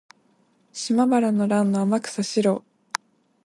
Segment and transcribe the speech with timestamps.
[0.73, 2.63] 島原の乱の天草四郎